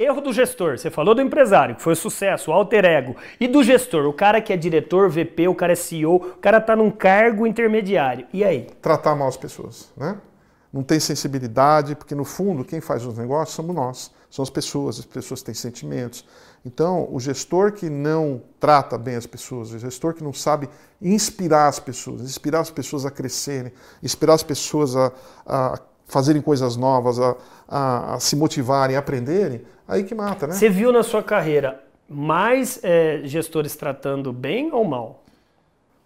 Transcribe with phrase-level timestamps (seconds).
[0.00, 0.78] Erro do gestor.
[0.78, 3.16] Você falou do empresário, que foi sucesso, o alter ego.
[3.40, 6.60] E do gestor, o cara que é diretor, VP, o cara é CEO, o cara
[6.60, 8.24] tá num cargo intermediário.
[8.32, 8.68] E aí?
[8.80, 10.16] Tratar mal as pessoas, né?
[10.72, 15.00] Não tem sensibilidade, porque no fundo quem faz os negócios somos nós, são as pessoas,
[15.00, 16.24] as pessoas têm sentimentos.
[16.64, 20.68] Então, o gestor que não trata bem as pessoas, o gestor que não sabe
[21.02, 25.12] inspirar as pessoas, inspirar as pessoas a crescerem, inspirar as pessoas a,
[25.44, 25.78] a
[26.08, 27.36] fazerem coisas novas, a,
[27.68, 30.54] a, a, se motivarem, a aprenderem, aí que mata, né?
[30.54, 35.22] Você viu na sua carreira mais é, gestores tratando bem ou mal?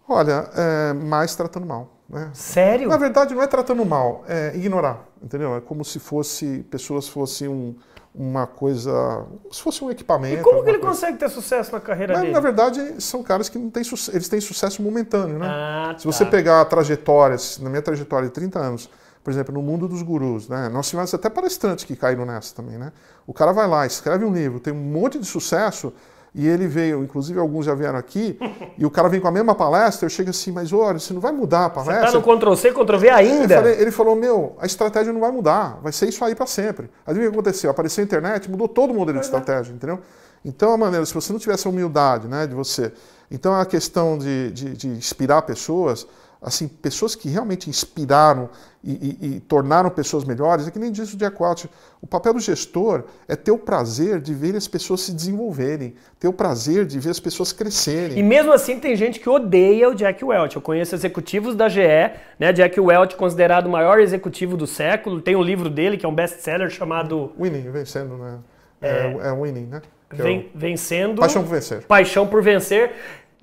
[0.07, 1.89] Olha, é, mais tratando mal.
[2.09, 2.29] Né?
[2.33, 2.89] Sério?
[2.89, 5.55] Na verdade, não é tratando mal, é ignorar, entendeu?
[5.55, 7.73] É como se fosse pessoas fossem um,
[8.13, 10.41] uma coisa, se fosse um equipamento.
[10.41, 10.93] E como que ele coisa.
[10.93, 12.33] consegue ter sucesso na carreira Mas, dele?
[12.33, 15.47] Na verdade, são caras que não têm eles têm sucesso momentâneo, né?
[15.49, 16.29] Ah, se você tá.
[16.29, 18.89] pegar trajetórias, na minha trajetória de 30 anos,
[19.23, 20.67] por exemplo, no mundo dos gurus, né?
[20.69, 22.91] Nós tivemos até palestrantes que caíram nessa também, né?
[23.25, 25.93] O cara vai lá, escreve um livro, tem um monte de sucesso
[26.35, 28.37] e ele veio, inclusive alguns já vieram aqui,
[28.77, 31.21] e o cara vem com a mesma palestra, eu chego assim, mas olha, você não
[31.21, 32.07] vai mudar a palestra?
[32.07, 33.55] Você tá no Ctrl C, Ctrl V ainda?
[33.55, 36.89] Falei, ele falou, meu, a estratégia não vai mudar, vai ser isso aí para sempre.
[37.05, 37.71] Aí o que aconteceu?
[37.71, 39.99] Apareceu a internet, mudou todo o modelo de estratégia, entendeu?
[40.43, 42.91] Então, a maneira, se você não tivesse a humildade, né, de você...
[43.31, 46.05] Então, a questão de, de, de inspirar pessoas,
[46.43, 48.49] assim, pessoas que realmente inspiraram
[48.83, 51.69] e, e, e, tornaram pessoas melhores, é que nem disse o Jack Welch,
[52.01, 56.27] o papel do gestor é ter o prazer de ver as pessoas se desenvolverem, ter
[56.27, 58.19] o prazer de ver as pessoas crescerem.
[58.19, 60.57] E mesmo assim tem gente que odeia o Jack Welch.
[60.57, 61.79] Eu conheço executivos da GE,
[62.37, 62.51] né?
[62.51, 66.15] Jack Welch considerado o maior executivo do século, tem um livro dele que é um
[66.15, 67.31] best-seller chamado...
[67.39, 68.39] Winning, vencendo, né?
[68.81, 69.81] É, é, é Winning, né?
[70.17, 70.45] É o...
[70.53, 71.21] Vencendo...
[71.21, 71.83] Paixão por vencer.
[71.83, 72.91] Paixão por vencer.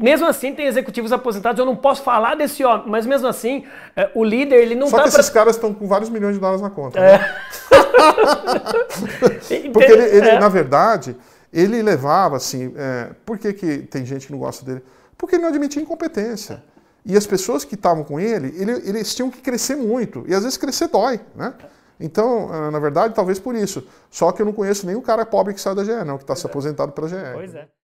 [0.00, 4.10] Mesmo assim, tem executivos aposentados, eu não posso falar desse homem, mas mesmo assim, é,
[4.14, 5.20] o líder, ele não Só tá que pra...
[5.20, 6.98] esses caras estão com vários milhões de dólares na conta.
[6.98, 7.18] É.
[7.18, 7.36] Né?
[9.72, 10.38] Porque ele, ele é.
[10.38, 11.14] na verdade,
[11.52, 12.72] ele levava assim.
[12.76, 14.82] É, por que, que tem gente que não gosta dele?
[15.18, 16.62] Porque ele não admitia incompetência.
[17.04, 20.24] E as pessoas que estavam com ele, ele, eles tinham que crescer muito.
[20.26, 21.52] E às vezes crescer dói, né?
[21.98, 23.86] Então, na verdade, talvez por isso.
[24.10, 26.34] Só que eu não conheço nenhum cara pobre que sai da GE, não, que está
[26.34, 27.16] se aposentado pela GE.
[27.34, 27.68] Pois é.